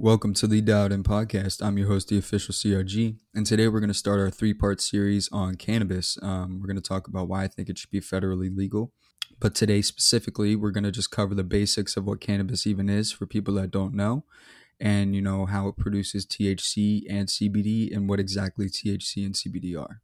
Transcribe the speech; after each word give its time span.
Welcome 0.00 0.32
to 0.34 0.46
the 0.46 0.60
Dialed 0.60 0.92
In 0.92 1.02
Podcast. 1.02 1.60
I'm 1.60 1.76
your 1.76 1.88
host, 1.88 2.06
the 2.06 2.18
official 2.18 2.54
CRG, 2.54 3.16
and 3.34 3.44
today 3.44 3.66
we're 3.66 3.80
going 3.80 3.88
to 3.88 3.94
start 3.94 4.20
our 4.20 4.30
three 4.30 4.54
part 4.54 4.80
series 4.80 5.28
on 5.32 5.56
cannabis. 5.56 6.16
Um, 6.22 6.60
we're 6.60 6.68
going 6.68 6.80
to 6.80 6.88
talk 6.88 7.08
about 7.08 7.26
why 7.26 7.42
I 7.42 7.48
think 7.48 7.68
it 7.68 7.78
should 7.78 7.90
be 7.90 8.00
federally 8.00 8.56
legal. 8.56 8.92
But 9.40 9.56
today, 9.56 9.82
specifically, 9.82 10.54
we're 10.54 10.70
going 10.70 10.84
to 10.84 10.92
just 10.92 11.10
cover 11.10 11.34
the 11.34 11.42
basics 11.42 11.96
of 11.96 12.04
what 12.04 12.20
cannabis 12.20 12.64
even 12.64 12.88
is 12.88 13.10
for 13.10 13.26
people 13.26 13.54
that 13.54 13.72
don't 13.72 13.92
know, 13.92 14.22
and 14.78 15.16
you 15.16 15.20
know 15.20 15.46
how 15.46 15.66
it 15.66 15.76
produces 15.76 16.24
THC 16.24 17.02
and 17.10 17.26
CBD, 17.26 17.92
and 17.92 18.08
what 18.08 18.20
exactly 18.20 18.66
THC 18.66 19.26
and 19.26 19.34
CBD 19.34 19.76
are. 19.76 20.00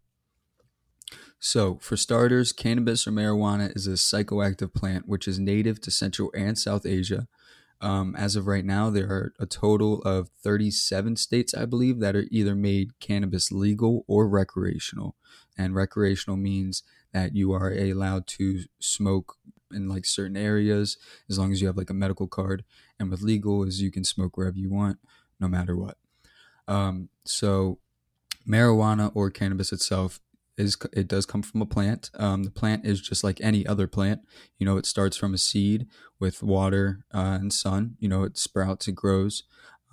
So, 1.39 1.79
for 1.81 1.97
starters, 1.97 2.53
cannabis 2.53 3.07
or 3.07 3.13
marijuana 3.13 3.77
is 3.77 3.87
a 3.87 3.91
psychoactive 3.91 4.75
plant 4.75 5.07
which 5.07 5.29
is 5.29 5.39
native 5.39 5.81
to 5.83 5.93
Central 5.93 6.33
and 6.35 6.59
South 6.59 6.85
Asia 6.85 7.29
um, 7.81 8.15
as 8.17 8.37
of 8.37 8.47
right 8.47 8.65
now, 8.65 8.91
there 8.91 9.07
are 9.07 9.33
a 9.39 9.47
total 9.47 10.01
of 10.03 10.31
37 10.43 11.17
states, 11.17 11.55
I 11.55 11.67
believe, 11.67 12.01
that 12.01 12.17
are 12.17 12.27
either 12.31 12.55
made 12.55 12.99
cannabis 13.01 13.53
legal 13.53 14.05
or 14.07 14.29
recreational. 14.29 15.17
And 15.57 15.75
recreational 15.75 16.37
means 16.37 16.83
that 17.13 17.35
you 17.35 17.53
are 17.53 17.71
allowed 17.73 18.27
to 18.27 18.65
smoke 18.81 19.37
in 19.73 19.89
like 19.89 20.05
certain 20.05 20.37
areas 20.37 20.97
as 21.29 21.39
long 21.39 21.53
as 21.53 21.61
you 21.61 21.67
have 21.67 21.77
like 21.77 21.91
a 21.91 21.95
medical 21.95 22.27
card. 22.27 22.65
And 22.99 23.11
with 23.11 23.23
legal 23.23 23.65
is 23.65 23.83
you 23.83 23.91
can 23.91 24.05
smoke 24.05 24.37
wherever 24.37 24.57
you 24.57 24.71
want, 24.71 24.99
no 25.41 25.49
matter 25.49 25.77
what. 25.77 25.97
Um, 26.67 27.09
so 27.25 27.79
marijuana 28.49 29.11
or 29.15 29.31
cannabis 29.31 29.73
itself 29.73 30.21
is 30.57 30.77
it 30.93 31.09
does 31.09 31.27
come 31.27 31.43
from 31.43 31.63
a 31.63 31.67
plant. 31.67 32.11
Um, 32.15 32.45
the 32.45 32.51
plant 32.51 32.85
is 32.85 33.01
just 33.01 33.25
like 33.25 33.41
any 33.41 33.67
other 33.67 33.87
plant. 33.87 34.21
You 34.59 34.67
know, 34.67 34.77
it 34.77 34.87
starts 34.87 35.17
from 35.17 35.35
a 35.35 35.39
seed 35.39 35.87
with 36.21 36.43
water 36.43 37.05
uh, 37.13 37.39
and 37.41 37.53
sun. 37.53 37.97
You 37.99 38.09
know, 38.09 38.23
it 38.23 38.39
sprouts, 38.39 38.89
it 38.89 38.95
grows, 38.95 39.45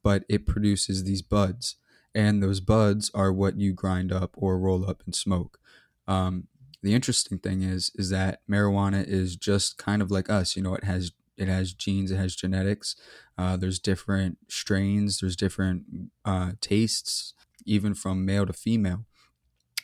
but 0.04 0.24
it 0.30 0.46
produces 0.46 1.04
these 1.04 1.22
buds, 1.22 1.76
and 2.14 2.42
those 2.42 2.60
buds 2.60 3.10
are 3.14 3.32
what 3.34 3.58
you 3.58 3.74
grind 3.74 4.12
up 4.12 4.32
or 4.36 4.60
roll 4.60 4.88
up 4.88 5.02
and 5.06 5.16
smoke. 5.16 5.60
Um, 6.08 6.48
the 6.84 6.94
interesting 6.94 7.38
thing 7.38 7.62
is, 7.62 7.92
is 7.96 8.10
that 8.10 8.42
marijuana 8.50 9.08
is 9.08 9.36
just 9.36 9.78
kind 9.78 10.02
of 10.02 10.12
like 10.12 10.30
us. 10.30 10.56
You 10.56 10.64
know, 10.64 10.76
it 10.76 10.84
has 10.84 11.12
it 11.38 11.48
has 11.48 11.74
genes, 11.74 12.12
it 12.12 12.18
has 12.18 12.36
genetics. 12.36 12.96
Uh, 13.38 13.58
there's 13.58 13.80
different 13.80 14.38
strains, 14.48 15.20
there's 15.20 15.36
different 15.36 15.84
uh, 16.24 16.52
tastes, 16.62 17.34
even 17.66 17.96
from 17.96 18.26
male 18.26 18.46
to 18.46 18.54
female 18.54 19.06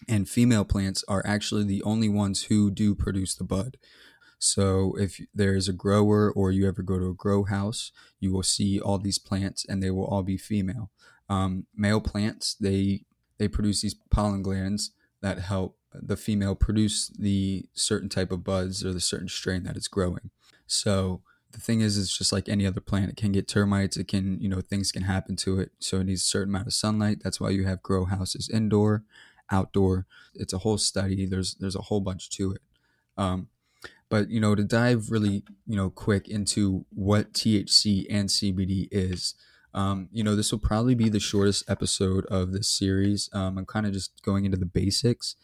and 0.08 0.30
female 0.30 0.66
plants 0.66 1.04
are 1.08 1.26
actually 1.26 1.64
the 1.64 1.84
only 1.84 2.10
ones 2.10 2.44
who 2.44 2.72
do 2.72 2.96
produce 2.96 3.36
the 3.36 3.44
bud. 3.44 3.78
So 4.40 4.96
if 5.00 5.20
there 5.34 5.56
is 5.56 5.68
a 5.68 5.74
grower 5.74 6.32
or 6.32 6.52
you 6.52 6.68
ever 6.68 6.84
go 6.84 7.00
to 7.00 7.10
a 7.10 7.14
grow 7.14 7.44
house, 7.44 7.92
you 8.20 8.32
will 8.32 8.44
see 8.44 8.80
all 8.80 9.00
these 9.00 9.20
plants 9.20 9.66
and 9.68 9.82
they 9.82 9.92
will 9.92 10.06
all 10.06 10.24
be 10.24 10.38
female. 10.38 10.92
Um, 11.30 11.66
male 11.76 12.00
plants 12.00 12.56
they 12.60 13.02
they 13.38 13.48
produce 13.48 13.82
these 13.82 13.96
pollen 14.10 14.42
glands 14.42 14.92
that 15.22 15.40
help 15.40 15.78
the 15.94 16.18
female 16.18 16.56
produce 16.56 17.08
the 17.08 17.66
certain 17.74 18.10
type 18.10 18.32
of 18.32 18.44
buds 18.44 18.86
or 18.86 18.94
the 18.94 19.02
certain 19.02 19.28
strain 19.28 19.64
that 19.64 19.76
it's 19.76 19.88
growing. 19.88 20.30
So 20.68 21.22
the 21.52 21.60
thing 21.60 21.82
is, 21.82 21.98
it's 21.98 22.16
just 22.16 22.32
like 22.32 22.50
any 22.50 22.66
other 22.66 22.82
plant. 22.82 23.10
It 23.10 23.18
can 23.18 23.32
get 23.32 23.48
termites. 23.48 23.98
It 23.98 24.08
can, 24.08 24.40
you 24.40 24.50
know, 24.50 24.62
things 24.62 24.92
can 24.92 25.04
happen 25.04 25.36
to 25.38 25.60
it. 25.60 25.72
So 25.80 26.00
it 26.00 26.06
needs 26.06 26.22
a 26.22 26.26
certain 26.26 26.54
amount 26.54 26.68
of 26.68 26.74
sunlight. 26.74 27.22
That's 27.24 27.40
why 27.40 27.50
you 27.50 27.66
have 27.66 27.82
grow 27.82 28.06
houses 28.06 28.50
indoor 28.50 29.04
outdoor. 29.52 30.06
It's 30.36 30.54
a 30.54 30.60
whole 30.60 30.78
study. 30.78 31.26
There's 31.26 31.56
there's 31.56 31.76
a 31.76 31.82
whole 31.82 32.02
bunch 32.02 32.30
to 32.32 32.52
it. 32.54 32.62
Um, 33.18 33.48
but 34.10 34.30
you 34.30 34.40
know, 34.40 34.56
to 34.56 34.64
dive 34.64 35.12
really 35.12 35.44
you 35.66 35.76
know 35.76 35.90
quick 35.90 36.28
into 36.28 36.86
what 36.90 37.34
THC 37.34 38.06
and 38.10 38.30
CBD 38.30 38.88
is. 38.92 39.36
Um, 39.74 40.10
you 40.12 40.24
know, 40.24 40.36
this 40.36 40.52
will 40.52 40.60
probably 40.60 40.96
be 40.96 41.10
the 41.10 41.20
shortest 41.20 41.70
episode 41.70 42.26
of 42.28 42.52
this 42.52 42.68
series. 42.68 43.30
Um, 43.32 43.60
I'm 43.60 43.66
kind 43.66 43.86
of 43.86 43.94
just 43.94 44.24
going 44.24 44.46
into 44.46 44.58
the 44.58 44.66
basics. 44.66 45.36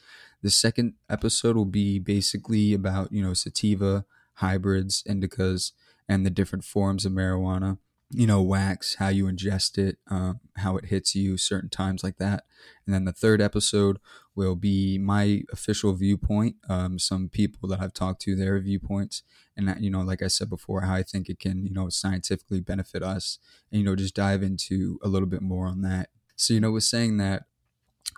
The 0.41 0.49
second 0.49 0.93
episode 1.09 1.55
will 1.55 1.65
be 1.65 1.99
basically 1.99 2.73
about 2.73 3.11
you 3.11 3.23
know 3.23 3.33
sativa, 3.33 4.05
hybrids, 4.35 5.03
indicas, 5.03 5.71
and 6.09 6.25
the 6.25 6.29
different 6.29 6.63
forms 6.63 7.05
of 7.05 7.11
marijuana 7.11 7.77
you 8.11 8.27
know, 8.27 8.41
wax, 8.41 8.95
how 8.95 9.07
you 9.07 9.25
ingest 9.25 9.77
it, 9.77 9.97
um, 10.07 10.39
how 10.57 10.77
it 10.77 10.85
hits 10.85 11.15
you, 11.15 11.37
certain 11.37 11.69
times 11.69 12.03
like 12.03 12.17
that. 12.17 12.43
And 12.85 12.93
then 12.93 13.05
the 13.05 13.11
third 13.11 13.41
episode 13.41 13.97
will 14.35 14.55
be 14.55 14.97
my 14.97 15.41
official 15.51 15.93
viewpoint, 15.93 16.55
um, 16.69 16.99
some 16.99 17.29
people 17.29 17.67
that 17.69 17.81
I've 17.81 17.93
talked 17.93 18.21
to, 18.23 18.35
their 18.35 18.59
viewpoints. 18.59 19.23
And, 19.55 19.67
that, 19.67 19.81
you 19.81 19.89
know, 19.89 20.01
like 20.01 20.21
I 20.21 20.27
said 20.27 20.49
before, 20.49 20.81
how 20.81 20.93
I 20.93 21.03
think 21.03 21.29
it 21.29 21.39
can, 21.39 21.65
you 21.65 21.73
know, 21.73 21.89
scientifically 21.89 22.59
benefit 22.59 23.03
us. 23.03 23.39
And, 23.71 23.79
you 23.79 23.85
know, 23.85 23.95
just 23.95 24.15
dive 24.15 24.43
into 24.43 24.99
a 25.03 25.07
little 25.07 25.27
bit 25.27 25.41
more 25.41 25.67
on 25.67 25.81
that. 25.81 26.09
So, 26.35 26.53
you 26.53 26.59
know, 26.59 26.71
with 26.71 26.83
saying 26.83 27.17
that 27.17 27.43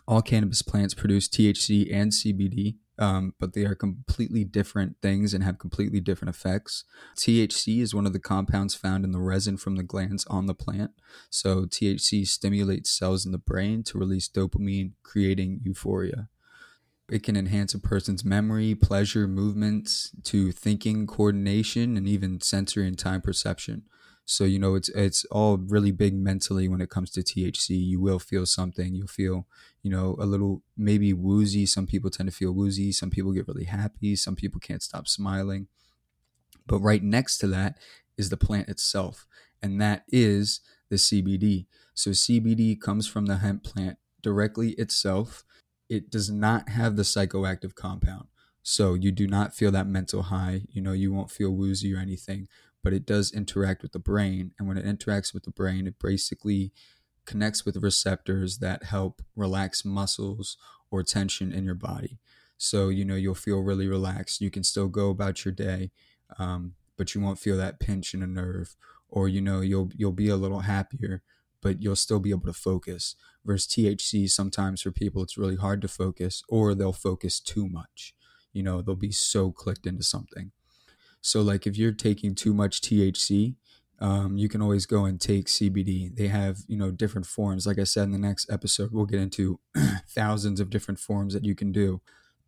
all 0.08 0.22
cannabis 0.22 0.62
plants 0.62 0.94
produce 0.94 1.28
THC 1.28 1.94
and 1.94 2.12
CBD 2.12 2.76
um, 2.98 3.34
but 3.40 3.54
they 3.54 3.66
are 3.66 3.76
completely 3.76 4.44
different 4.44 4.98
things 5.02 5.34
and 5.34 5.44
have 5.44 5.60
completely 5.60 6.00
different 6.00 6.34
effects. 6.34 6.84
THC 7.16 7.82
is 7.82 7.94
one 7.94 8.06
of 8.06 8.14
the 8.14 8.20
compounds 8.20 8.76
found 8.76 9.04
in 9.04 9.12
the 9.12 9.20
resin 9.20 9.58
from 9.58 9.76
the 9.76 9.84
glands 9.84 10.26
on 10.26 10.46
the 10.46 10.54
plant. 10.54 10.92
So, 11.30 11.66
THC 11.66 12.28
stimulates 12.28 12.90
cells 12.90 13.26
in 13.26 13.32
the 13.32 13.38
brain 13.38 13.84
to 13.84 13.98
release 13.98 14.30
dopamine, 14.30 14.94
creating 15.04 15.62
euphoria. 15.64 16.30
It 17.10 17.22
can 17.22 17.38
enhance 17.38 17.74
a 17.74 17.80
person's 17.80 18.26
memory, 18.26 18.74
pleasure, 18.74 19.28
movements, 19.28 20.12
to 20.24 20.52
thinking, 20.52 21.06
coordination, 21.06 21.98
and 21.98 22.08
even 22.08 22.42
sensory 22.42 22.88
and 22.88 22.98
time 22.98 23.22
perception. 23.22 23.84
So 24.26 24.44
you 24.44 24.58
know 24.58 24.74
it's 24.74 24.90
it's 24.90 25.24
all 25.26 25.58
really 25.58 25.92
big 25.92 26.16
mentally 26.16 26.68
when 26.68 26.82
it 26.82 26.90
comes 26.90 27.12
to 27.12 27.22
THC. 27.22 27.70
You 27.70 28.02
will 28.02 28.20
feel 28.20 28.46
something. 28.46 28.96
You'll 28.96 29.08
feel 29.08 29.48
you 29.84 29.92
know 29.92 30.16
a 30.20 30.26
little 30.26 30.64
maybe 30.76 31.14
woozy. 31.14 31.66
Some 31.68 31.86
people 31.86 32.10
tend 32.10 32.30
to 32.30 32.36
feel 32.36 32.52
woozy. 32.52 32.92
Some 32.92 33.12
people 33.12 33.32
get 33.34 33.48
really 33.48 33.66
happy. 33.66 34.16
Some 34.16 34.36
people 34.36 34.60
can't 34.60 34.82
stop 34.82 35.08
smiling. 35.08 35.68
But 36.66 36.80
right 36.80 37.04
next 37.04 37.38
to 37.40 37.48
that 37.48 37.78
is 38.18 38.30
the 38.30 38.38
plant 38.38 38.68
itself, 38.68 39.28
and 39.62 39.80
that 39.80 40.04
is 40.08 40.62
the 40.90 40.96
CBD. 40.96 41.68
So 41.94 42.12
CBD 42.12 42.80
comes 42.82 43.08
from 43.08 43.28
the 43.28 43.38
hemp 43.38 43.64
plant 43.64 43.98
directly 44.24 44.72
itself. 44.72 45.44
It 45.88 46.10
does 46.10 46.32
not 46.32 46.70
have 46.70 46.96
the 46.96 47.04
psychoactive 47.04 47.76
compound. 47.76 48.26
So 48.64 48.96
you 48.96 49.12
do 49.12 49.28
not 49.28 49.54
feel 49.54 49.72
that 49.72 49.86
mental 49.86 50.24
high. 50.24 50.64
You 50.72 50.82
know, 50.82 50.94
you 50.94 51.14
won't 51.14 51.30
feel 51.30 51.52
woozy 51.52 51.94
or 51.94 52.00
anything 52.00 52.48
but 52.86 52.94
it 52.94 53.08
does 53.08 53.34
interact 53.34 53.82
with 53.82 53.94
the 53.94 54.00
brain. 54.00 54.52
And 54.60 54.68
when 54.68 54.78
it 54.78 54.86
interacts 54.86 55.34
with 55.34 55.42
the 55.42 55.50
brain, 55.50 55.88
it 55.88 55.96
basically 56.00 56.72
connects 57.26 57.66
with 57.66 57.78
receptors 57.78 58.60
that 58.60 58.84
help 58.84 59.24
relax 59.36 59.84
muscles 59.84 60.56
or 60.92 61.02
tension 61.02 61.52
in 61.52 61.66
your 61.66 61.74
body. 61.74 62.20
So, 62.58 62.90
you 62.90 63.04
know, 63.04 63.16
you'll 63.16 63.34
feel 63.34 63.62
really 63.62 63.88
relaxed. 63.88 64.40
You 64.40 64.52
can 64.52 64.64
still 64.64 64.88
go 64.88 65.10
about 65.10 65.44
your 65.44 65.52
day, 65.52 65.90
um, 66.38 66.76
but 66.96 67.16
you 67.16 67.22
won't 67.22 67.40
feel 67.40 67.58
that 67.58 67.80
pinch 67.80 68.14
in 68.14 68.22
a 68.22 68.28
nerve. 68.28 68.76
Or, 69.10 69.28
you 69.28 69.42
know, 69.42 69.62
you'll 69.62 69.90
you'll 69.96 70.12
be 70.12 70.30
a 70.30 70.36
little 70.36 70.60
happier, 70.60 71.24
but 71.62 71.82
you'll 71.82 71.96
still 71.96 72.20
be 72.20 72.30
able 72.30 72.46
to 72.46 72.54
focus. 72.54 73.16
Versus 73.44 73.68
THC, 73.68 74.30
sometimes 74.30 74.84
for 74.84 74.92
people 74.92 75.24
it's 75.24 75.40
really 75.40 75.56
hard 75.56 75.82
to 75.82 75.88
focus, 75.88 76.44
or 76.50 76.76
they'll 76.76 76.94
focus 76.94 77.40
too 77.40 77.68
much. 77.68 78.14
You 78.54 78.62
know, 78.62 78.84
they'll 78.84 78.96
be 78.96 79.12
so 79.12 79.52
clicked 79.52 79.88
into 79.88 80.04
something. 80.04 80.52
So, 81.26 81.42
like 81.42 81.66
if 81.66 81.76
you're 81.76 81.92
taking 81.92 82.36
too 82.36 82.54
much 82.54 82.82
THC, 82.82 83.56
um, 84.00 84.38
you 84.38 84.48
can 84.48 84.62
always 84.62 84.86
go 84.86 85.06
and 85.06 85.20
take 85.20 85.48
CBD. 85.48 86.16
They 86.16 86.28
have, 86.28 86.60
you 86.68 86.78
know, 86.78 86.92
different 86.92 87.26
forms. 87.26 87.66
Like 87.66 87.80
I 87.80 87.84
said 87.84 88.04
in 88.04 88.12
the 88.12 88.20
next 88.20 88.48
episode, 88.52 88.92
we'll 88.92 89.08
get 89.08 89.20
into 89.20 89.60
thousands 90.08 90.60
of 90.60 90.70
different 90.70 91.00
forms 91.00 91.34
that 91.34 91.44
you 91.44 91.56
can 91.56 91.72
do. 91.72 92.00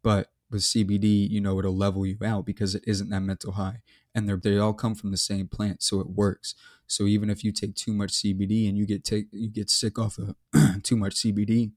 But 0.03 0.27
with 0.51 0.61
CBD, 0.61 1.27
you 1.27 1.41
know, 1.41 1.57
it'll 1.57 1.75
level 1.75 2.05
you 2.05 2.17
out 2.23 2.45
because 2.45 2.75
it 2.75 2.83
isn't 2.85 3.09
that 3.09 3.21
mental 3.21 3.53
high. 3.53 3.81
And 4.13 4.29
they 4.29 4.59
all 4.59 4.73
come 4.73 4.93
from 4.93 5.09
the 5.09 5.17
same 5.17 5.47
plant, 5.47 5.81
so 5.81 5.99
it 5.99 6.11
works. 6.11 6.53
So 6.85 7.05
even 7.05 7.31
if 7.31 7.43
you 7.43 7.51
take 7.51 7.73
too 7.73 7.93
much 7.93 8.11
CBD 8.11 8.69
and 8.69 8.77
you 8.77 8.85
get 8.85 9.03
take 9.03 9.25
you 9.31 9.49
get 9.49 9.71
sick 9.71 9.97
off 9.97 10.19
of 10.19 10.35
too 10.83 10.97
much 10.97 11.15
CBD, 11.15 11.71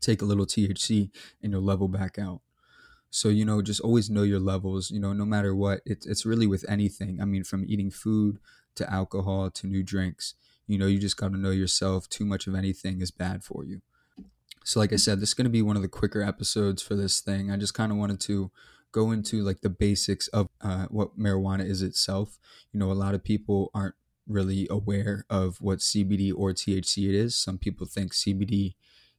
take 0.00 0.20
a 0.20 0.24
little 0.24 0.46
THC 0.46 1.10
and 1.40 1.52
you'll 1.52 1.62
level 1.62 1.86
back 1.86 2.18
out. 2.18 2.40
So, 3.10 3.28
you 3.28 3.44
know, 3.44 3.62
just 3.62 3.80
always 3.80 4.10
know 4.10 4.22
your 4.22 4.40
levels, 4.40 4.90
you 4.90 5.00
know, 5.00 5.12
no 5.12 5.24
matter 5.24 5.54
what. 5.54 5.80
It's, 5.86 6.06
it's 6.06 6.26
really 6.26 6.46
with 6.46 6.64
anything. 6.68 7.20
I 7.20 7.24
mean, 7.24 7.44
from 7.44 7.64
eating 7.66 7.90
food 7.90 8.38
to 8.74 8.90
alcohol 8.92 9.50
to 9.50 9.66
new 9.66 9.82
drinks, 9.82 10.34
you 10.66 10.78
know, 10.78 10.86
you 10.86 10.98
just 10.98 11.16
got 11.16 11.32
to 11.32 11.38
know 11.38 11.50
yourself. 11.50 12.08
Too 12.08 12.26
much 12.26 12.46
of 12.46 12.54
anything 12.54 13.00
is 13.00 13.10
bad 13.10 13.42
for 13.42 13.64
you. 13.64 13.80
So, 14.64 14.78
like 14.80 14.92
I 14.92 14.96
said, 14.96 15.20
this 15.20 15.30
is 15.30 15.34
going 15.34 15.46
to 15.46 15.50
be 15.50 15.62
one 15.62 15.76
of 15.76 15.82
the 15.82 15.88
quicker 15.88 16.22
episodes 16.22 16.82
for 16.82 16.94
this 16.94 17.20
thing. 17.20 17.50
I 17.50 17.56
just 17.56 17.72
kind 17.72 17.90
of 17.90 17.96
wanted 17.96 18.20
to 18.20 18.50
go 18.92 19.10
into 19.10 19.42
like 19.42 19.62
the 19.62 19.70
basics 19.70 20.28
of 20.28 20.48
uh, 20.60 20.86
what 20.90 21.18
marijuana 21.18 21.66
is 21.66 21.80
itself. 21.80 22.38
You 22.72 22.80
know, 22.80 22.90
a 22.90 22.94
lot 22.94 23.14
of 23.14 23.24
people 23.24 23.70
aren't 23.74 23.94
really 24.26 24.66
aware 24.70 25.24
of 25.30 25.60
what 25.60 25.78
CBD 25.78 26.32
or 26.36 26.52
THC 26.52 27.08
it 27.08 27.14
is. 27.14 27.34
Some 27.34 27.56
people 27.56 27.86
think 27.86 28.12
CBD 28.12 28.74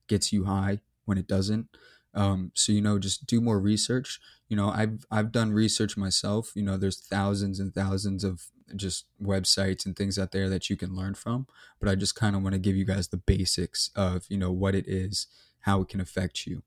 gets 0.07 0.31
you 0.31 0.45
high 0.45 0.79
when 1.05 1.17
it 1.17 1.27
doesn't. 1.27 1.67
Um, 2.13 2.51
so 2.55 2.71
you 2.71 2.81
know, 2.81 2.99
just 2.99 3.25
do 3.25 3.41
more 3.41 3.59
research. 3.59 4.19
You 4.47 4.57
know, 4.57 4.69
I've 4.69 5.05
I've 5.11 5.31
done 5.31 5.51
research 5.51 5.97
myself. 5.97 6.51
You 6.55 6.63
know, 6.63 6.77
there's 6.77 6.99
thousands 6.99 7.59
and 7.59 7.73
thousands 7.73 8.23
of 8.23 8.47
just 8.75 9.05
websites 9.21 9.85
and 9.85 9.95
things 9.95 10.17
out 10.17 10.31
there 10.31 10.49
that 10.49 10.69
you 10.69 10.77
can 10.77 10.95
learn 10.95 11.13
from. 11.13 11.47
But 11.79 11.89
I 11.89 11.95
just 11.95 12.15
kind 12.15 12.35
of 12.35 12.43
want 12.43 12.53
to 12.53 12.59
give 12.59 12.75
you 12.75 12.85
guys 12.85 13.07
the 13.07 13.17
basics 13.17 13.89
of, 13.95 14.25
you 14.29 14.37
know, 14.37 14.51
what 14.51 14.75
it 14.75 14.87
is, 14.87 15.27
how 15.61 15.81
it 15.81 15.89
can 15.89 16.01
affect 16.01 16.45
you, 16.45 16.63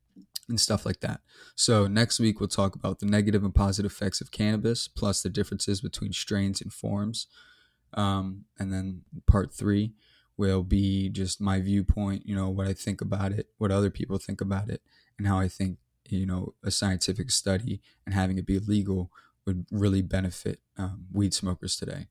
and 0.49 0.61
stuff 0.61 0.85
like 0.85 1.00
that. 1.00 1.21
So 1.55 1.87
next 1.87 2.21
week 2.21 2.41
we'll 2.41 2.49
talk 2.49 2.75
about 2.75 2.99
the 3.00 3.06
negative 3.06 3.45
and 3.45 3.55
positive 3.55 3.93
effects 3.93 4.21
of 4.21 4.31
cannabis, 4.31 4.88
plus 4.88 5.23
the 5.23 5.31
differences 5.31 5.81
between 5.81 6.12
strains 6.12 6.61
and 6.61 6.73
forms. 6.73 7.27
Um, 7.95 8.45
and 8.59 8.73
then 8.73 9.03
part 9.27 9.53
three 9.53 9.93
will 10.43 10.65
be 10.65 11.09
just 11.09 11.41
my 11.41 11.61
viewpoint, 11.61 12.27
you 12.27 12.35
know, 12.35 12.49
what 12.50 12.67
I 12.67 12.73
think 12.73 13.00
about 13.00 13.31
it, 13.31 13.47
what 13.59 13.71
other 13.71 13.91
people 13.91 14.19
think 14.19 14.41
about 14.41 14.69
it, 14.69 14.83
and 15.17 15.29
how 15.29 15.39
I 15.39 15.47
think, 15.47 15.79
you 16.09 16.27
know, 16.27 16.55
a 16.65 16.73
scientific 16.73 17.31
study 17.31 17.81
and 18.05 18.12
having 18.12 18.39
it 18.39 18.44
be 18.44 18.59
legal 18.59 19.12
would 19.47 19.67
really 19.71 20.03
benefit 20.03 20.59
um, 20.77 21.06
weed 21.12 21.33
smokers 21.33 21.77
today. 21.77 22.09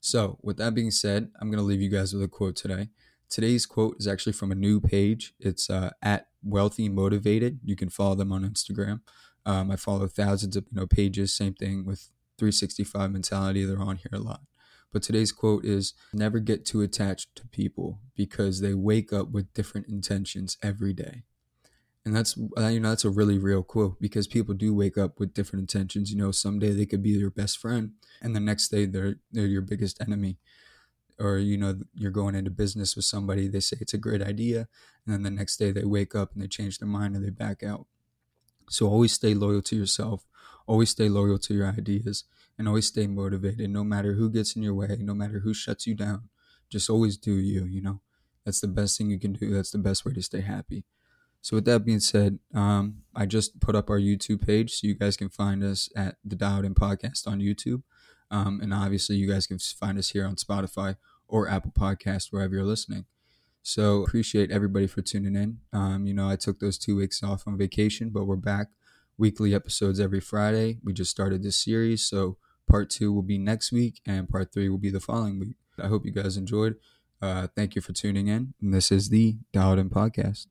So, 0.00 0.38
with 0.42 0.58
that 0.58 0.74
being 0.74 0.90
said, 0.90 1.30
I'm 1.40 1.48
going 1.50 1.58
to 1.58 1.64
leave 1.64 1.80
you 1.80 1.88
guys 1.88 2.12
with 2.12 2.22
a 2.22 2.28
quote 2.28 2.54
today. 2.54 2.90
Today's 3.30 3.64
quote 3.64 3.96
is 3.98 4.06
actually 4.06 4.34
from 4.34 4.52
a 4.52 4.54
new 4.54 4.78
page. 4.78 5.32
It's 5.40 5.70
uh, 5.70 5.92
at 6.02 6.26
Wealthy 6.42 6.90
Motivated. 6.90 7.60
You 7.64 7.76
can 7.76 7.88
follow 7.88 8.14
them 8.14 8.30
on 8.30 8.44
Instagram. 8.44 9.00
Um, 9.46 9.70
I 9.70 9.76
follow 9.76 10.06
thousands 10.06 10.54
of 10.54 10.66
you 10.70 10.80
know 10.80 10.86
pages. 10.86 11.34
Same 11.34 11.54
thing 11.54 11.86
with 11.86 12.10
365 12.38 13.10
Mentality. 13.10 13.64
They're 13.64 13.80
on 13.80 13.96
here 13.96 14.12
a 14.12 14.18
lot. 14.18 14.42
But 14.94 15.02
today's 15.02 15.32
quote 15.32 15.64
is 15.64 15.92
Never 16.12 16.38
get 16.38 16.64
too 16.64 16.80
attached 16.80 17.34
to 17.34 17.48
people 17.48 17.98
because 18.14 18.60
they 18.60 18.74
wake 18.74 19.12
up 19.12 19.32
with 19.32 19.52
different 19.52 19.88
intentions 19.88 20.56
every 20.62 20.92
day. 20.92 21.24
And 22.04 22.14
that's 22.14 22.38
uh, 22.56 22.68
you 22.68 22.78
know 22.78 22.90
that's 22.90 23.04
a 23.04 23.10
really 23.10 23.38
real 23.38 23.64
quote 23.64 24.00
because 24.00 24.28
people 24.28 24.54
do 24.54 24.72
wake 24.72 24.96
up 24.96 25.18
with 25.18 25.34
different 25.34 25.62
intentions. 25.62 26.12
You 26.12 26.16
know 26.16 26.30
someday 26.30 26.72
they 26.72 26.86
could 26.86 27.02
be 27.02 27.10
your 27.10 27.30
best 27.30 27.58
friend 27.58 27.94
and 28.22 28.36
the 28.36 28.40
next 28.40 28.68
day 28.68 28.86
they're 28.86 29.16
they're 29.32 29.46
your 29.46 29.62
biggest 29.62 30.00
enemy. 30.00 30.38
Or 31.18 31.38
you 31.38 31.56
know 31.56 31.80
you're 31.94 32.12
going 32.12 32.36
into 32.36 32.50
business 32.52 32.94
with 32.94 33.04
somebody 33.04 33.48
they 33.48 33.60
say 33.60 33.76
it's 33.80 33.94
a 33.94 33.98
great 33.98 34.22
idea 34.22 34.68
and 35.06 35.14
then 35.14 35.22
the 35.22 35.30
next 35.30 35.58
day 35.58 35.70
they 35.70 35.84
wake 35.84 36.14
up 36.14 36.32
and 36.32 36.42
they 36.42 36.48
change 36.48 36.78
their 36.78 36.88
mind 36.88 37.14
and 37.14 37.24
they 37.24 37.30
back 37.30 37.62
out 37.62 37.86
so 38.68 38.86
always 38.88 39.12
stay 39.12 39.34
loyal 39.34 39.62
to 39.62 39.76
yourself 39.76 40.26
always 40.66 40.90
stay 40.90 41.08
loyal 41.08 41.38
to 41.38 41.54
your 41.54 41.66
ideas 41.66 42.24
and 42.58 42.68
always 42.68 42.86
stay 42.86 43.06
motivated 43.06 43.70
no 43.70 43.84
matter 43.84 44.14
who 44.14 44.30
gets 44.30 44.56
in 44.56 44.62
your 44.62 44.74
way 44.74 44.96
no 45.00 45.14
matter 45.14 45.40
who 45.40 45.52
shuts 45.54 45.86
you 45.86 45.94
down. 45.94 46.28
Just 46.70 46.88
always 46.90 47.16
do 47.16 47.34
you 47.34 47.64
you 47.64 47.82
know? 47.82 48.00
That's 48.44 48.60
the 48.60 48.68
best 48.68 48.98
thing 48.98 49.10
you 49.10 49.18
can 49.18 49.32
do 49.32 49.52
that's 49.54 49.70
the 49.70 49.78
best 49.78 50.04
way 50.04 50.12
to 50.12 50.22
stay 50.22 50.40
happy. 50.40 50.84
So 51.40 51.56
with 51.56 51.66
that 51.66 51.84
being 51.84 52.00
said, 52.00 52.38
um, 52.54 53.02
I 53.14 53.26
just 53.26 53.60
put 53.60 53.74
up 53.74 53.90
our 53.90 53.98
YouTube 53.98 54.46
page, 54.46 54.72
so 54.72 54.86
you 54.86 54.94
guys 54.94 55.14
can 55.14 55.28
find 55.28 55.62
us 55.62 55.90
at 55.94 56.16
the 56.24 56.36
Dialed 56.36 56.64
In 56.64 56.74
Podcast 56.74 57.26
on 57.26 57.40
YouTube, 57.40 57.82
um, 58.30 58.60
and 58.62 58.72
obviously 58.72 59.16
you 59.16 59.28
guys 59.30 59.46
can 59.46 59.58
find 59.58 59.98
us 59.98 60.10
here 60.10 60.26
on 60.26 60.36
Spotify 60.36 60.96
or 61.28 61.46
Apple 61.46 61.72
Podcast 61.72 62.32
wherever 62.32 62.54
you're 62.54 62.64
listening. 62.64 63.04
So 63.66 64.02
appreciate 64.02 64.50
everybody 64.50 64.86
for 64.86 65.00
tuning 65.00 65.34
in. 65.34 65.58
Um, 65.72 66.06
you 66.06 66.12
know, 66.12 66.28
I 66.28 66.36
took 66.36 66.60
those 66.60 66.76
two 66.76 66.96
weeks 66.96 67.22
off 67.22 67.44
on 67.46 67.56
vacation, 67.56 68.10
but 68.10 68.26
we're 68.26 68.36
back. 68.36 68.68
Weekly 69.16 69.54
episodes 69.54 69.98
every 69.98 70.20
Friday. 70.20 70.78
We 70.84 70.92
just 70.92 71.10
started 71.10 71.42
this 71.42 71.56
series, 71.56 72.04
so 72.04 72.36
part 72.70 72.90
two 72.90 73.10
will 73.10 73.22
be 73.22 73.38
next 73.38 73.72
week, 73.72 74.02
and 74.06 74.28
part 74.28 74.52
three 74.52 74.68
will 74.68 74.76
be 74.76 74.90
the 74.90 75.00
following 75.00 75.40
week. 75.40 75.56
I 75.82 75.86
hope 75.86 76.04
you 76.04 76.12
guys 76.12 76.36
enjoyed. 76.36 76.76
Uh, 77.22 77.46
thank 77.56 77.74
you 77.74 77.80
for 77.80 77.94
tuning 77.94 78.28
in. 78.28 78.52
And 78.60 78.74
this 78.74 78.92
is 78.92 79.08
the 79.08 79.38
Dialed 79.54 79.78
In 79.78 79.88
Podcast. 79.88 80.46